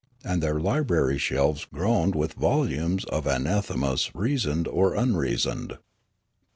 [0.25, 5.77] And their library shelves groaned with volumes of anathe mas reasoned or unreasoned.